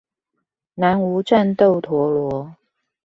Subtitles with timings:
[0.73, 2.55] 南無戰鬥陀螺